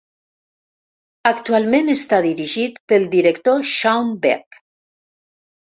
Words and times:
Actualment 1.31 1.91
està 1.95 2.19
dirigit 2.29 2.81
pel 2.95 3.07
director 3.13 3.69
Shawn 3.75 4.13
Beck. 4.27 4.61